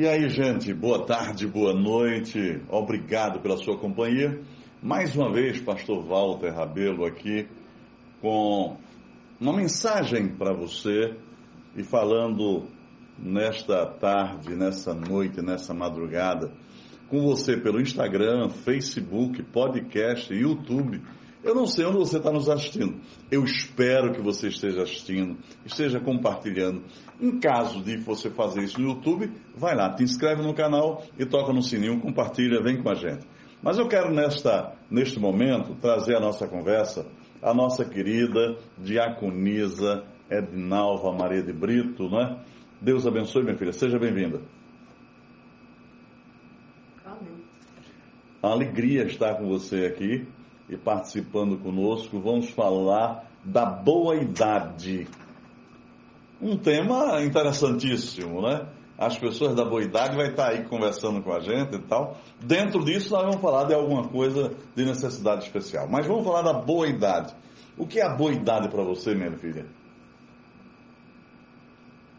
[0.00, 4.40] E aí, gente, boa tarde, boa noite, obrigado pela sua companhia.
[4.80, 7.48] Mais uma vez, Pastor Walter Rabelo aqui
[8.20, 8.76] com
[9.40, 11.16] uma mensagem para você
[11.76, 12.68] e falando
[13.18, 16.52] nesta tarde, nessa noite, nessa madrugada,
[17.08, 21.02] com você pelo Instagram, Facebook, podcast, YouTube
[21.42, 23.00] eu não sei onde você está nos assistindo.
[23.30, 26.82] Eu espero que você esteja assistindo, esteja compartilhando.
[27.20, 31.24] Em caso de você fazer isso no YouTube, vai lá, te inscreve no canal e
[31.24, 33.26] toca no sininho, compartilha, vem com a gente.
[33.62, 37.06] Mas eu quero nesta, neste momento trazer a nossa conversa
[37.42, 42.38] a nossa querida diaconisa Ednalva Maria de Brito, não é?
[42.80, 43.72] Deus abençoe, minha filha.
[43.72, 44.40] Seja bem-vinda.
[47.04, 47.42] Amém.
[48.42, 50.26] A alegria estar com você aqui
[50.68, 55.06] e participando conosco, vamos falar da boa idade.
[56.40, 58.68] Um tema interessantíssimo, né?
[58.98, 62.16] As pessoas da boa idade vai estar aí conversando com a gente e tal.
[62.40, 65.88] Dentro disso, nós vamos falar de alguma coisa de necessidade especial.
[65.88, 67.32] Mas vamos falar da boa idade.
[67.76, 69.66] O que é a boa idade para você, minha filha?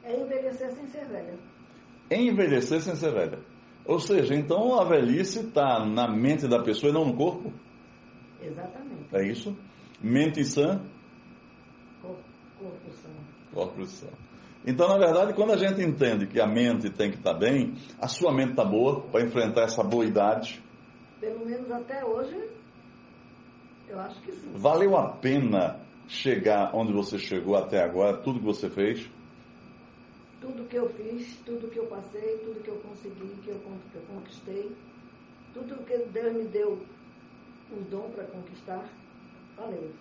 [0.03, 1.33] É envelhecer sem ser velha.
[2.09, 3.39] Envelhecer sem ser velha.
[3.85, 7.51] Ou seja, então a velhice está na mente da pessoa e não no corpo?
[8.41, 9.13] Exatamente.
[9.13, 9.55] É isso?
[10.01, 10.81] Mente sã?
[12.01, 12.23] Corpo,
[12.59, 13.09] corpo sã.
[13.53, 14.07] Corpo sã.
[14.65, 17.75] Então, na verdade, quando a gente entende que a mente tem que estar tá bem,
[17.99, 20.61] a sua mente está boa para enfrentar essa boa idade.
[21.19, 22.49] Pelo menos até hoje,
[23.87, 24.51] eu acho que sim.
[24.53, 29.09] Valeu a pena chegar onde você chegou até agora, tudo que você fez?
[30.41, 33.61] Tudo que eu fiz, tudo que eu passei, tudo que eu consegui, que eu
[34.07, 34.71] conquistei,
[35.53, 36.79] tudo que Deus me deu
[37.71, 38.83] o dom para conquistar,
[39.57, 39.91] valeu.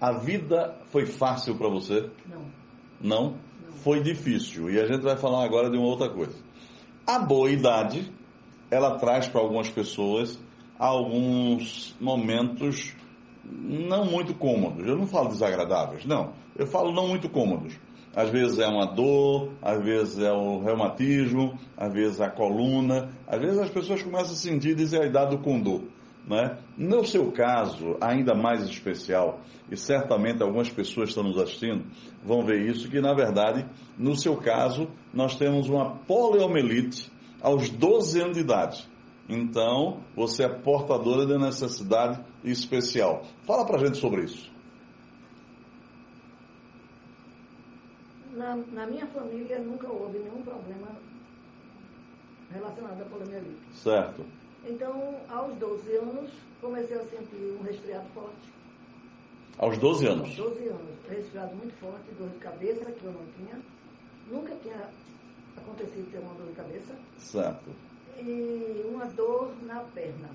[0.00, 2.10] A vida foi fácil para você?
[2.26, 2.42] Não.
[3.00, 3.22] Não?
[3.30, 3.72] Não?
[3.82, 4.70] Foi difícil.
[4.70, 6.36] E a gente vai falar agora de uma outra coisa.
[7.06, 8.12] A boa idade,
[8.70, 10.38] ela traz para algumas pessoas
[10.78, 12.94] alguns momentos
[13.44, 14.86] não muito cômodos.
[14.86, 16.32] Eu não falo desagradáveis, não.
[16.56, 17.74] Eu falo não muito cômodos.
[18.14, 23.10] Às vezes é uma dor, às vezes é o reumatismo, às vezes é a coluna,
[23.26, 25.82] às vezes as pessoas começam a sentir desigualdade do condor.
[26.28, 26.58] Né?
[26.76, 29.40] No seu caso, ainda mais especial,
[29.70, 31.84] e certamente algumas pessoas estão nos assistindo,
[32.22, 33.66] vão ver isso, que na verdade,
[33.96, 38.86] no seu caso, nós temos uma poliomielite aos 12 anos de idade.
[39.26, 43.24] Então, você é portadora de necessidade especial.
[43.46, 44.50] Fala pra gente sobre isso.
[48.32, 50.88] Na, na minha família nunca houve nenhum problema
[52.50, 53.60] relacionado à poliomielite.
[53.72, 54.24] Certo.
[54.68, 56.30] Então, aos 12 anos,
[56.60, 58.52] comecei a sentir um resfriado forte.
[59.56, 60.28] Aos 12 anos?
[60.28, 60.98] Aos 12 anos.
[61.08, 63.58] Resfriado muito forte, dor de cabeça, que eu não tinha.
[64.30, 64.90] Nunca tinha
[65.56, 66.94] acontecido ter uma dor de cabeça.
[67.16, 67.70] Certo.
[68.18, 70.28] E uma dor na perna.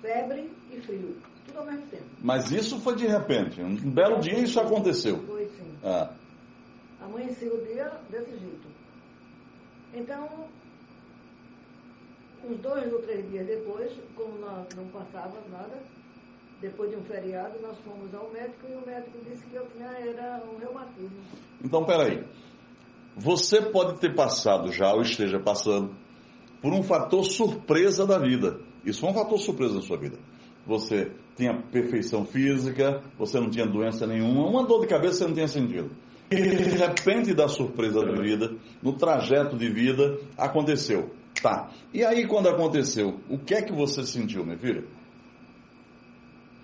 [0.00, 1.16] Febre e frio.
[1.46, 2.04] Tudo ao mesmo tempo.
[2.22, 3.60] Mas isso foi de repente.
[3.60, 5.18] Um belo dia isso aconteceu.
[5.26, 5.76] Foi sim.
[5.82, 6.12] Ah.
[7.00, 8.68] Amanheceu o dia desse jeito.
[9.92, 10.48] Então,
[12.48, 15.78] uns dois ou três dias depois, como não, não passava nada,
[16.60, 19.88] depois de um feriado, nós fomos ao médico e o médico disse que eu tinha
[19.88, 21.20] era um reumatismo.
[21.62, 22.24] Então, peraí.
[23.16, 25.94] Você pode ter passado já, ou esteja passando,
[26.60, 28.60] por um fator surpresa da vida.
[28.84, 30.18] Isso foi um fator surpresa na sua vida.
[30.66, 35.34] Você tinha perfeição física, você não tinha doença nenhuma, uma dor de cabeça você não
[35.34, 35.90] tinha sentido.
[36.30, 41.10] E de repente da surpresa da vida, no trajeto de vida, aconteceu
[41.46, 41.70] Tá.
[41.94, 44.84] E aí, quando aconteceu, o que é que você sentiu, minha filha?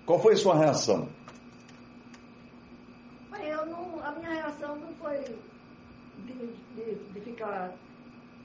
[0.05, 1.07] Qual foi a sua reação?
[3.41, 5.19] Eu não, a minha reação não foi
[6.25, 6.33] de,
[6.75, 7.73] de, de ficar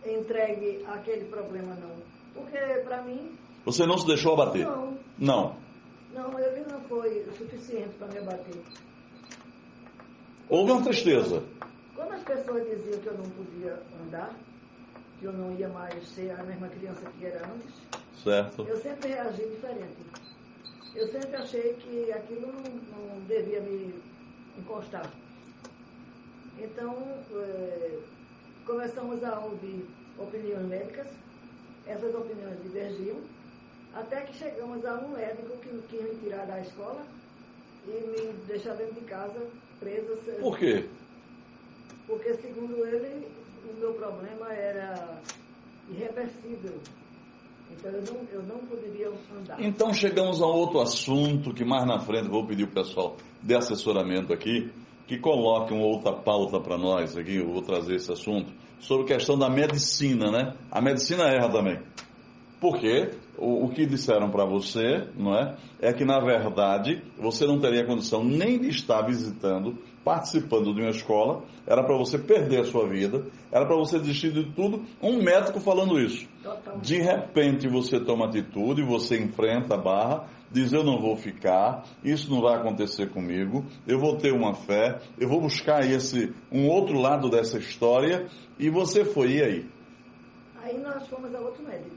[0.06, 1.97] entregue àquele problema, não.
[2.32, 3.37] Porque, para mim.
[3.65, 4.65] Você não se deixou abater?
[4.65, 4.97] Não.
[5.19, 5.56] Não.
[6.15, 8.62] Não, ele não foi o suficiente para me abater.
[10.48, 11.43] Houve uma tristeza.
[11.97, 14.32] Quando as pessoas diziam que eu não podia andar,
[15.19, 17.75] que eu não ia mais ser a mesma criança que era antes.
[18.22, 18.66] Certo.
[18.69, 19.97] Eu sempre reagi diferente.
[20.95, 23.95] Eu sempre achei que aquilo não, não devia me
[24.59, 25.10] encostar.
[26.59, 26.95] Então,
[27.33, 27.98] é,
[28.66, 29.87] começamos a ouvir
[30.19, 31.07] opiniões médicas,
[31.87, 33.16] essas opiniões divergiam,
[33.95, 37.07] até que chegamos a um médico que quis me tirar da escola
[37.87, 39.41] e me deixar dentro de casa,
[39.78, 40.16] presa.
[40.41, 40.89] Por quê?
[42.07, 43.28] Porque, segundo ele,
[43.70, 45.20] o meu problema era
[45.91, 46.74] irreversível.
[47.70, 49.60] Então eu não, eu não poderia andar.
[49.60, 54.32] Então chegamos a outro assunto que mais na frente vou pedir o pessoal de assessoramento
[54.32, 54.70] aqui
[55.06, 59.16] que coloque uma outra pauta para nós aqui, eu vou trazer esse assunto, sobre a
[59.16, 60.54] questão da medicina, né?
[60.70, 61.80] A medicina erra também.
[62.60, 65.56] Porque o, o que disseram para você, não é?
[65.80, 69.78] É que na verdade você não teria condição nem de estar visitando,
[70.09, 74.33] participando de uma escola, era para você perder a sua vida, era para você desistir
[74.33, 74.83] de tudo.
[75.03, 76.27] Um médico falando isso.
[76.81, 82.31] De repente você toma atitude, você enfrenta a barra, diz eu não vou ficar, isso
[82.31, 86.99] não vai acontecer comigo, eu vou ter uma fé, eu vou buscar esse um outro
[86.99, 88.28] lado dessa história
[88.59, 89.66] e você foi e aí.
[90.63, 91.95] Aí nós fomos a outro médico.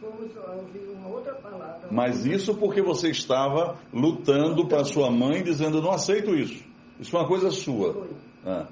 [0.00, 1.88] Fomos ouvir uma outra palavra.
[1.90, 6.69] Mas isso porque você estava lutando para sua mãe, dizendo eu não aceito isso.
[7.00, 7.94] Isso é uma coisa sua.
[7.94, 8.08] Foi.
[8.44, 8.66] Ah.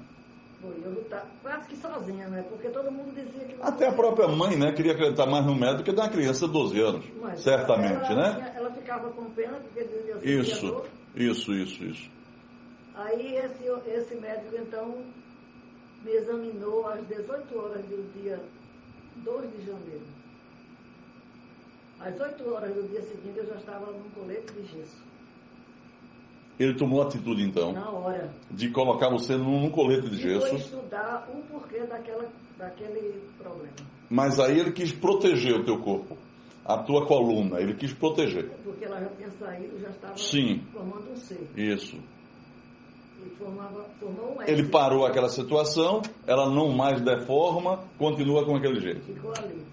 [0.61, 2.43] Foi, eu lutava quase que sozinha, né?
[2.49, 3.55] Porque todo mundo dizia que...
[3.61, 6.79] Até a própria mãe, né, queria acreditar mais no médico que da criança de 12
[6.81, 7.05] anos.
[7.21, 8.53] Mas certamente, ela, né?
[8.55, 10.83] Ela ficava com pena porque dizia assim, Isso,
[11.15, 12.09] isso, isso, isso.
[12.93, 15.03] Aí esse, esse médico, então,
[16.03, 18.39] me examinou às 18 horas do dia
[19.15, 20.05] 2 de janeiro.
[22.01, 25.08] Às 8 horas do dia seguinte eu já estava num colete de gesso.
[26.59, 27.73] Ele tomou atitude então
[28.51, 32.27] de colocar você num, colete de E foi gesso, estudar o porquê daquela,
[32.57, 33.73] daquele problema.
[34.09, 36.17] mas aí ele quis proteger o teu corpo,
[36.65, 38.49] a tua coluna, ele quis proteger.
[38.63, 40.61] Porque ela já tinha saído, já estava Sim.
[40.73, 41.37] formando um C.
[41.55, 41.95] Isso.
[43.25, 44.41] E formava, formou um.
[44.41, 49.01] Ele parou aquela situação, ela não mais deforma, continua com aquele jeito.
[49.05, 49.63] Ficou ali.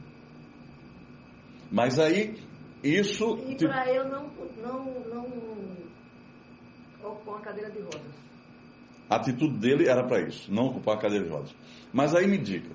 [1.71, 2.37] Mas aí,
[2.83, 3.39] isso.
[3.49, 4.31] E te- para eu não,
[4.63, 5.56] não, não
[7.11, 8.27] ocupar uma cadeira de rodas.
[9.09, 11.55] A atitude dele era para isso, não ocupar a cadeira de rodas.
[11.93, 12.71] Mas aí me diga,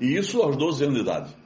[0.00, 1.36] e isso aos 12 anos de idade.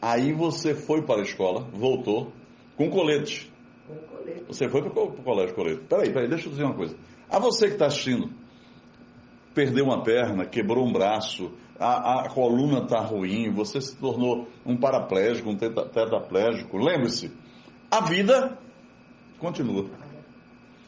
[0.00, 2.32] Aí você foi para a escola, voltou,
[2.76, 3.52] com colete.
[3.86, 4.44] Com colete.
[4.48, 5.82] Você foi para o colégio colete.
[5.88, 6.96] Peraí, peraí, deixa eu dizer uma coisa.
[7.30, 8.30] A você que está assistindo,
[9.54, 14.76] perdeu uma perna, quebrou um braço, a, a coluna está ruim, você se tornou um
[14.76, 16.76] paraplégico, um tetraplégico.
[16.78, 17.30] Lembre-se,
[17.90, 18.58] a vida
[19.38, 19.86] continua.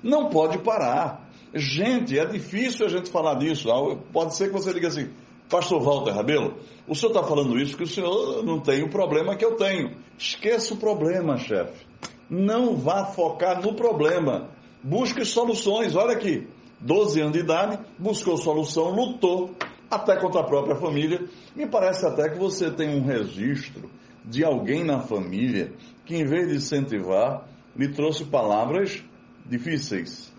[0.04, 1.26] Não pode parar.
[1.54, 3.70] Gente, é difícil a gente falar disso.
[3.70, 5.08] Ah, Pode ser que você diga assim,
[5.48, 9.34] Pastor Walter Rabelo, o senhor está falando isso porque o senhor não tem o problema
[9.34, 9.96] que eu tenho.
[10.18, 11.86] Esqueça o problema, chefe.
[12.28, 14.50] Não vá focar no problema.
[14.82, 15.96] Busque soluções.
[15.96, 16.46] Olha aqui,
[16.80, 19.52] 12 anos de idade, buscou solução, lutou,
[19.90, 21.24] até contra a própria família.
[21.56, 23.88] Me parece até que você tem um registro
[24.22, 25.72] de alguém na família
[26.04, 29.02] que, em vez de incentivar, lhe trouxe palavras
[29.46, 30.32] difíceis.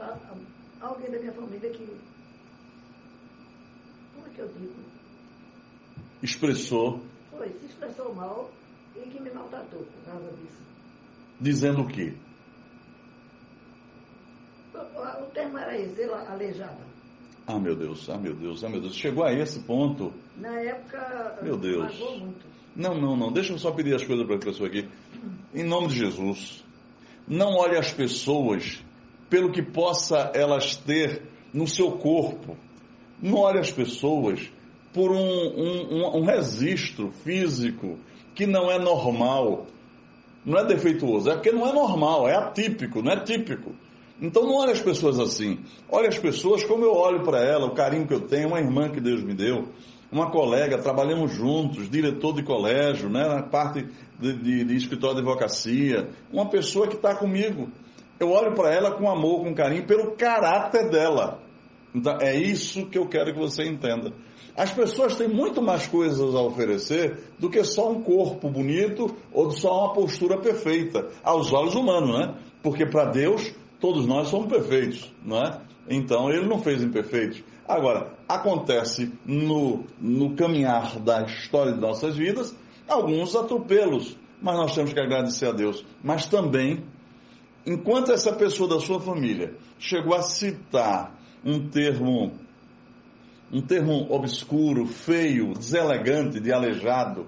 [0.81, 1.85] Alguém da minha família que.
[4.13, 4.73] Como é que eu digo?
[6.21, 8.51] Expressou, Foi, se expressou mal
[8.95, 10.61] e que me maltratou por causa disso.
[11.39, 12.13] dizendo o quê?
[14.73, 14.77] O,
[15.23, 16.85] o termo era esse, ela- aleijada.
[17.47, 18.95] Ah, meu Deus, ah, meu Deus, ah, meu Deus.
[18.95, 20.11] Chegou a esse ponto.
[20.37, 21.97] Na época, Meu Deus.
[21.99, 22.45] muito.
[22.75, 23.31] Não, não, não.
[23.31, 24.89] Deixa eu só pedir as coisas para a pessoa aqui.
[25.53, 26.65] Em nome de Jesus,
[27.27, 28.83] não olhe as pessoas
[29.29, 31.23] pelo que possa elas ter
[31.53, 32.57] no seu corpo.
[33.21, 34.51] Não olhe as pessoas
[34.93, 37.97] por um, um, um- registro físico
[38.33, 39.65] que não é normal.
[40.45, 43.71] Não é defeituoso, é porque não é normal, é atípico, não é típico.
[44.21, 45.59] Então não olhe as pessoas assim.
[45.89, 48.89] Olhe as pessoas como eu olho para ela, o carinho que eu tenho, uma irmã
[48.89, 49.69] que Deus me deu,
[50.11, 53.85] uma colega, trabalhamos juntos, diretor de colégio, né, na parte
[54.19, 57.69] de, de, de escritório de advocacia, uma pessoa que está comigo.
[58.19, 61.41] Eu olho para ela com amor, com carinho, pelo caráter dela.
[61.93, 64.13] Então, é isso que eu quero que você entenda.
[64.55, 69.51] As pessoas têm muito mais coisas a oferecer do que só um corpo bonito ou
[69.51, 72.35] só uma postura perfeita, aos olhos humanos, né?
[72.63, 75.61] Porque para Deus, todos nós somos perfeitos, não é?
[75.89, 77.43] Então, Ele não fez imperfeitos.
[77.67, 82.55] Agora, acontece no, no caminhar da história de nossas vidas
[82.87, 85.85] alguns atropelos, mas nós temos que agradecer a Deus.
[86.03, 86.83] Mas também
[87.65, 92.33] enquanto essa pessoa da sua família chegou a citar um termo
[93.51, 97.27] um termo obscuro, feio, deselegante, de aleijado,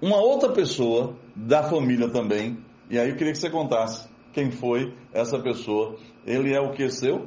[0.00, 2.58] uma outra pessoa da família também,
[2.88, 5.96] e aí eu queria que você contasse quem foi essa pessoa.
[6.24, 7.26] Ele é o que seu?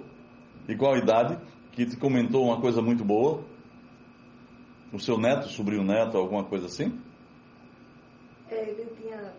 [0.69, 1.37] E qual idade?
[1.71, 3.43] Que te comentou uma coisa muito boa?
[4.93, 6.97] O seu neto, sobrinho neto, alguma coisa assim?
[8.49, 9.33] É, ele tinha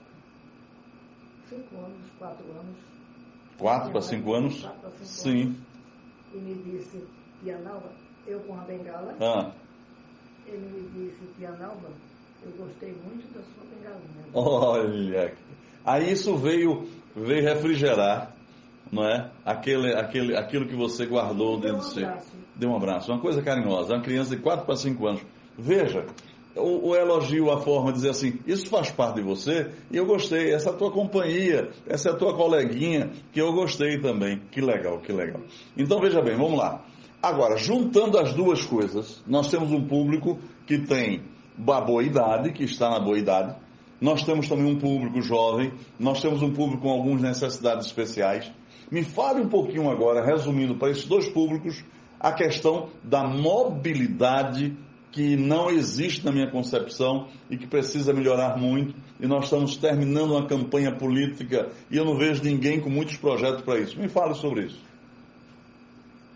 [1.53, 2.77] cinco anos, quatro anos.
[3.59, 4.61] Quatro para cinco anos?
[4.61, 5.43] Quatro para cinco Sim.
[5.43, 5.57] anos.
[6.35, 7.05] E me disse,
[7.43, 7.91] tia Nalva,
[8.27, 9.53] eu com a bengala, Ah.
[10.47, 11.89] ele me disse, tia Nalva,
[12.43, 14.25] eu gostei muito da sua bengalinha.
[14.35, 15.35] Olha,
[15.85, 18.35] aí isso veio, veio refrigerar,
[18.91, 19.31] não é?
[19.45, 22.05] Aquele, aquele, aquilo que você guardou dentro de si.
[22.05, 22.33] abraço.
[22.57, 23.95] Deu um abraço, uma coisa carinhosa.
[23.95, 25.23] Uma criança de 4 para 5 anos.
[25.59, 26.07] Veja,
[26.57, 30.05] o, o, elogio, a forma de dizer assim, isso faz parte de você e eu
[30.05, 34.41] gostei, essa é a tua companhia, essa é a tua coleguinha, que eu gostei também.
[34.51, 35.41] Que legal, que legal.
[35.77, 36.85] Então veja bem, vamos lá.
[37.23, 41.23] Agora, juntando as duas coisas, nós temos um público que tem
[41.69, 43.55] a boa idade, que está na boa idade,
[44.01, 48.51] nós temos também um público jovem, nós temos um público com algumas necessidades especiais.
[48.91, 51.85] Me fale um pouquinho agora, resumindo para esses dois públicos,
[52.19, 54.77] a questão da mobilidade
[55.13, 58.95] que não existe na minha concepção e que precisa melhorar muito.
[59.21, 63.63] E nós estamos terminando uma campanha política e eu não vejo ninguém com muitos projetos
[63.63, 64.01] para isso.
[64.01, 64.83] Me fale sobre isso.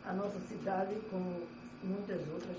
[0.05, 1.41] A nossa cidade, como
[1.83, 2.59] muitas outras,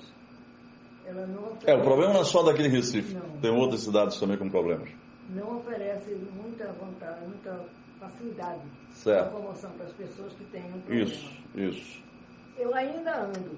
[1.06, 1.70] ela não oferece...
[1.72, 3.14] É, o problema não é só daquele Recife.
[3.14, 3.40] Não.
[3.40, 4.90] Tem outras cidades também com problemas.
[5.30, 7.64] Não oferece muita vontade, muita
[8.00, 9.30] facilidade certo.
[9.30, 11.04] de locomoção para as pessoas que têm um problema.
[11.04, 12.02] Isso, isso.
[12.58, 13.58] Eu ainda ando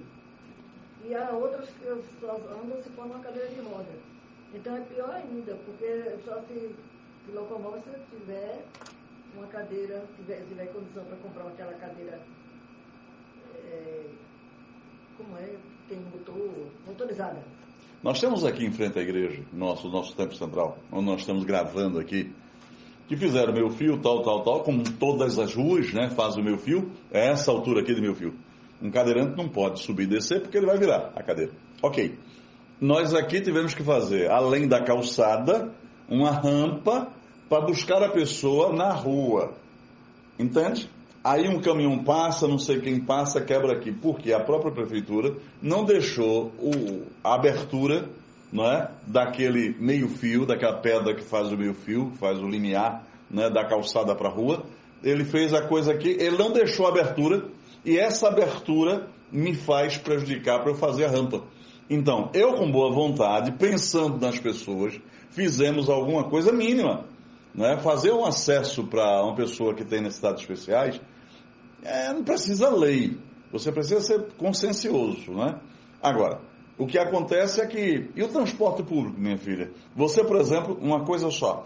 [1.06, 1.86] e há outras que
[2.20, 3.91] só andam se for numa cadeira de roda.
[4.53, 6.75] Então é pior ainda, porque só se,
[7.25, 8.65] se locomove se tiver
[9.36, 12.20] uma cadeira, tiver, tiver condição para comprar aquela cadeira,
[13.65, 14.06] é,
[15.18, 15.56] como é,
[15.88, 17.39] tem motor, motorizada.
[18.01, 22.00] Nós temos aqui em frente à igreja, nosso, nosso tempo central, onde nós estamos gravando
[22.00, 22.34] aqui,
[23.08, 26.58] que fizeram meu fio, tal, tal, tal, como todas as ruas, né, faz o meu
[26.58, 28.34] fio, é essa altura aqui do meu fio.
[28.81, 31.51] Um cadeirante não pode subir e descer porque ele vai virar a cadeira.
[31.81, 32.17] Ok.
[32.79, 35.69] Nós aqui tivemos que fazer, além da calçada,
[36.07, 37.09] uma rampa
[37.50, 39.53] para buscar a pessoa na rua.
[40.38, 40.89] Entende?
[41.21, 43.91] Aí um caminhão passa, não sei quem passa, quebra aqui.
[43.91, 48.07] Porque a própria prefeitura não deixou o, a abertura
[48.51, 53.63] não é, daquele meio-fio, daquela pedra que faz o meio-fio, faz o limiar né, da
[53.65, 54.63] calçada para a rua.
[55.03, 57.46] Ele fez a coisa aqui, ele não deixou a abertura
[57.86, 61.44] e essa abertura me faz prejudicar para eu fazer a rampa.
[61.89, 65.00] Então, eu com boa vontade, pensando nas pessoas,
[65.32, 67.06] fizemos alguma coisa mínima.
[67.53, 67.77] Né?
[67.77, 71.01] Fazer um acesso para uma pessoa que tem necessidades especiais,
[71.84, 73.18] é, não precisa lei.
[73.51, 75.32] Você precisa ser consciencioso.
[75.32, 75.56] Né?
[76.01, 76.41] Agora,
[76.77, 78.10] o que acontece é que.
[78.15, 79.72] E o transporte público, minha filha?
[79.96, 81.65] Você, por exemplo, uma coisa só.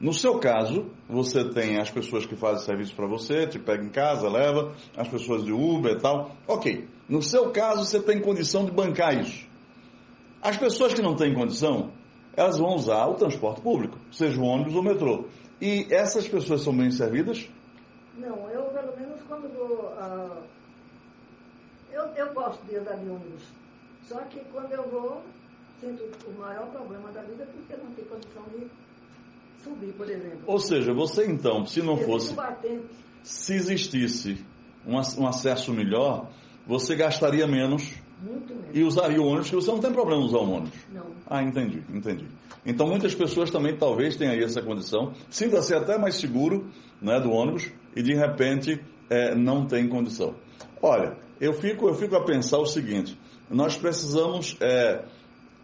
[0.00, 3.90] No seu caso, você tem as pessoas que fazem serviço para você, te pega em
[3.90, 6.30] casa, leva, as pessoas de Uber e tal.
[6.48, 6.88] Ok.
[7.06, 9.46] No seu caso, você tem condição de bancar isso.
[10.40, 11.92] As pessoas que não têm condição,
[12.34, 15.26] elas vão usar o transporte público, seja o ônibus ou o metrô.
[15.60, 17.46] E essas pessoas são bem servidas?
[18.16, 19.92] Não, eu pelo menos quando vou.
[19.98, 20.42] Uh,
[21.92, 23.42] eu, eu gosto de andar de ônibus.
[24.08, 25.20] Só que quando eu vou,
[25.78, 28.66] sinto o maior problema da vida porque não tenho condição de
[29.62, 30.40] subir, por exemplo.
[30.46, 32.34] Ou seja, você então, se não fosse.
[33.22, 34.44] Se existisse
[34.86, 36.30] um, um acesso melhor,
[36.66, 37.94] você gastaria menos
[38.72, 40.78] e usaria o ônibus, porque você não tem problema usar o ônibus.
[40.92, 41.06] Não.
[41.26, 42.26] Ah, entendi, entendi.
[42.64, 47.30] Então muitas pessoas também talvez tenham aí essa condição, sinta-se até mais seguro né, do
[47.30, 50.34] ônibus e de repente é, não tem condição.
[50.82, 53.18] Olha, eu fico, eu fico a pensar o seguinte,
[53.50, 55.02] nós precisamos é,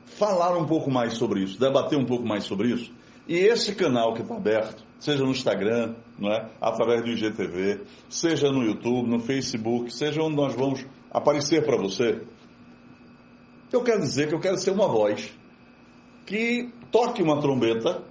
[0.06, 2.92] falar um pouco mais sobre isso, debater um pouco mais sobre isso,
[3.28, 6.48] e esse canal que está aberto, seja no Instagram, não é?
[6.60, 12.22] através do IGTV, seja no YouTube, no Facebook, seja onde nós vamos aparecer para você,
[13.72, 15.32] eu quero dizer que eu quero ser uma voz
[16.24, 18.02] que toque uma trombeta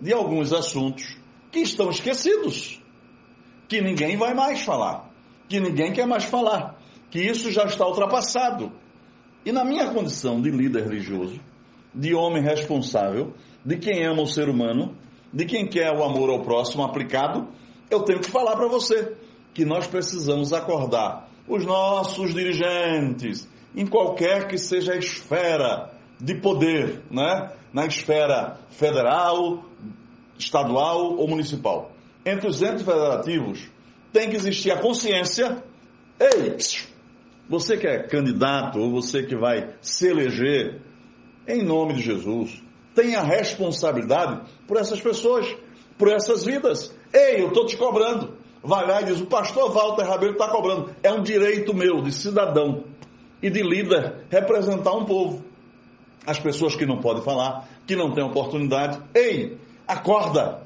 [0.00, 1.16] de alguns assuntos
[1.50, 2.80] que estão esquecidos,
[3.68, 5.10] que ninguém vai mais falar,
[5.48, 6.78] que ninguém quer mais falar,
[7.10, 8.72] que isso já está ultrapassado.
[9.44, 11.40] E na minha condição de líder religioso,
[11.94, 14.96] de homem responsável, de quem ama o ser humano,
[15.32, 17.48] de quem quer o amor ao próximo aplicado,
[17.90, 19.12] eu tenho que falar para você
[19.52, 25.90] que nós precisamos acordar os nossos dirigentes, em qualquer que seja a esfera
[26.20, 27.50] de poder, né?
[27.72, 29.64] na esfera federal,
[30.38, 31.92] estadual ou municipal.
[32.24, 33.68] Entre os entes federativos
[34.12, 35.62] tem que existir a consciência.
[36.18, 36.56] Ei,
[37.48, 40.80] você que é candidato ou você que vai se eleger,
[41.46, 42.62] em nome de Jesus,
[42.94, 45.46] tenha responsabilidade por essas pessoas,
[45.98, 46.94] por essas vidas.
[47.12, 48.34] Ei, eu estou te cobrando.
[48.62, 50.90] Vai lá e diz: o pastor Walter Rabelo está cobrando.
[51.02, 52.84] É um direito meu, de cidadão
[53.42, 55.44] e de líder, representar um povo.
[56.26, 58.98] As pessoas que não podem falar, que não têm oportunidade.
[59.14, 59.56] Ei,
[59.88, 60.62] acorda!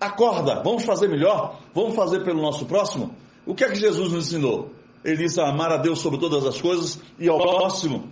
[0.00, 0.62] Acorda!
[0.62, 1.60] Vamos fazer melhor?
[1.74, 3.14] Vamos fazer pelo nosso próximo?
[3.46, 4.70] O que é que Jesus nos ensinou?
[5.04, 8.10] Ele disse amar a Deus sobre todas as coisas e ao próximo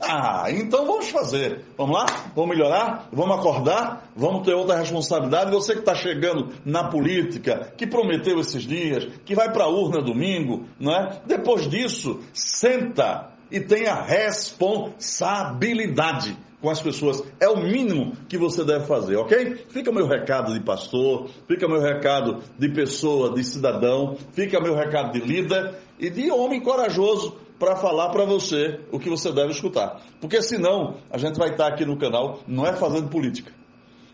[0.00, 1.64] ah, então vamos fazer.
[1.76, 2.06] Vamos lá?
[2.34, 3.08] Vamos melhorar?
[3.12, 4.08] Vamos acordar?
[4.14, 5.50] Vamos ter outra responsabilidade.
[5.50, 10.00] Você que está chegando na política, que prometeu esses dias, que vai para a urna
[10.02, 11.20] domingo, não é?
[11.26, 17.22] Depois disso, senta e tenha responsabilidade com as pessoas.
[17.38, 19.66] É o mínimo que você deve fazer, ok?
[19.68, 25.12] Fica meu recado de pastor, fica meu recado de pessoa, de cidadão, fica meu recado
[25.12, 30.00] de líder e de homem corajoso para falar para você o que você deve escutar.
[30.20, 33.52] Porque senão a gente vai estar aqui no canal, não é fazendo política,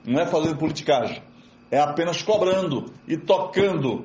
[0.04, 1.23] não é fazendo politicagem,
[1.70, 4.04] é apenas cobrando e tocando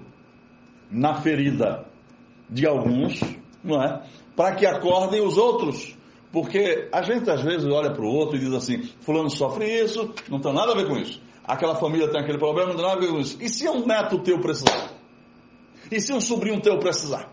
[0.89, 1.85] na ferida
[2.49, 3.19] de alguns,
[3.63, 4.03] não é?
[4.35, 5.95] Para que acordem os outros.
[6.31, 10.13] Porque a gente às vezes olha para o outro e diz assim: Fulano sofre isso,
[10.29, 11.21] não tem nada a ver com isso.
[11.45, 13.37] Aquela família tem aquele problema, não tem nada a ver com isso.
[13.41, 14.91] E se um neto teu precisar?
[15.91, 17.29] E se um sobrinho teu precisar?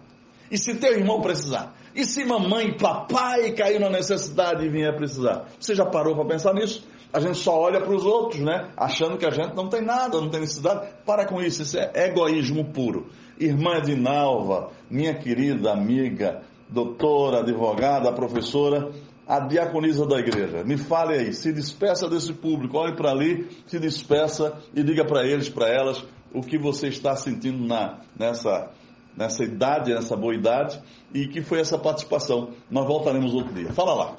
[0.52, 1.74] E se teu irmão precisar?
[1.94, 5.46] E se mamãe e papai cair na necessidade e vier precisar?
[5.58, 6.86] Você já parou para pensar nisso?
[7.10, 8.68] A gente só olha para os outros, né?
[8.76, 10.88] Achando que a gente não tem nada, não tem necessidade.
[11.06, 13.06] Para com isso, isso é egoísmo puro.
[13.40, 18.90] Irmã Dinalva, minha querida amiga, doutora, advogada, professora,
[19.26, 20.62] a diaconisa da igreja.
[20.64, 25.26] Me fale aí, se despeça desse público, olhe para ali, se despeça e diga para
[25.26, 26.04] eles, para elas,
[26.34, 28.70] o que você está sentindo na, nessa,
[29.16, 32.54] nessa idade, nessa boa idade, e que foi essa participação.
[32.70, 33.72] Nós voltaremos outro dia.
[33.72, 34.16] Fala lá.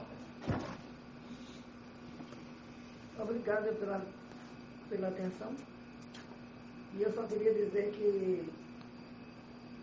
[3.20, 4.02] Obrigada pela,
[4.90, 5.52] pela atenção.
[6.98, 8.44] E eu só queria dizer que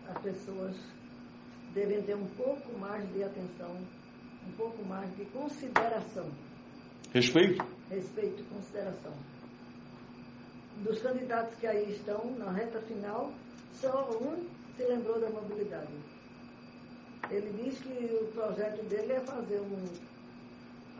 [0.07, 0.75] as pessoas
[1.73, 3.75] devem ter um pouco mais de atenção,
[4.47, 6.29] um pouco mais de consideração.
[7.13, 7.65] Respeito?
[7.89, 9.13] Respeito e consideração.
[10.83, 13.31] Dos candidatos que aí estão na reta final,
[13.73, 15.91] só um se lembrou da mobilidade.
[17.29, 19.87] Ele diz que o projeto dele é fazer um.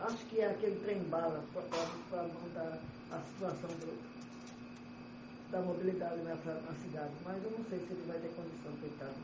[0.00, 2.78] Acho que é aquele trem-bala para montar
[3.10, 7.12] a situação do, da mobilidade nessa, na cidade.
[7.24, 9.14] Mas eu não sei se ele vai ter condição, coitado.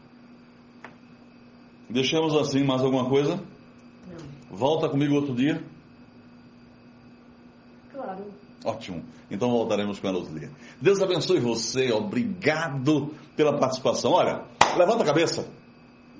[1.90, 3.36] Deixamos assim, mais alguma coisa?
[3.36, 4.56] Não.
[4.56, 5.62] Volta comigo outro dia?
[8.64, 9.04] Ótimo.
[9.30, 10.50] Então voltaremos com ela outro dia.
[10.80, 11.92] Deus abençoe você.
[11.92, 14.12] Obrigado pela participação.
[14.12, 14.42] Olha,
[14.76, 15.46] levanta a cabeça.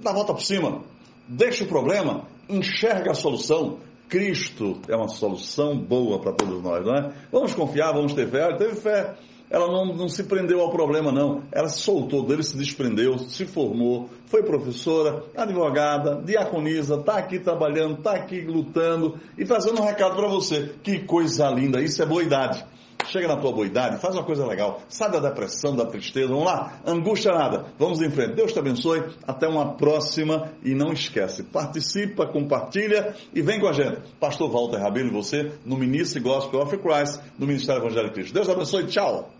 [0.00, 0.82] Dá a volta por cima.
[1.26, 2.24] Deixa o problema.
[2.48, 3.78] Enxerga a solução.
[4.08, 7.12] Cristo é uma solução boa para todos nós, não é?
[7.30, 8.56] Vamos confiar, vamos ter fé.
[8.56, 9.14] Teve fé
[9.50, 11.42] ela não, não se prendeu ao problema, não.
[11.50, 17.98] Ela se soltou dele, se desprendeu, se formou, foi professora, advogada, diaconisa, está aqui trabalhando,
[17.98, 20.74] está aqui lutando e trazendo um recado para você.
[20.82, 22.64] Que coisa linda, isso é boa idade.
[23.06, 26.44] Chega na tua boa idade, faz uma coisa legal, sai da depressão, da tristeza, vamos
[26.44, 28.34] lá, angústia nada, vamos em frente.
[28.34, 33.72] Deus te abençoe, até uma próxima e não esquece, participa, compartilha e vem com a
[33.72, 34.02] gente.
[34.20, 38.34] Pastor Walter Rabelo e você no Ministry Gospel of Christ, no Ministério Evangelho de Cristo.
[38.34, 39.37] Deus te abençoe, tchau.